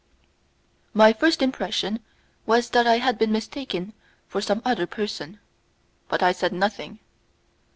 My 0.95 1.13
first 1.13 1.43
impression 1.43 1.99
was 2.47 2.71
that 2.71 2.87
I 2.87 2.97
had 2.97 3.19
been 3.19 3.31
mistaken 3.31 3.93
for 4.27 4.41
some 4.41 4.63
other 4.65 4.87
person, 4.87 5.39
but 6.09 6.23
I 6.23 6.31
said 6.31 6.53
nothing. 6.53 6.97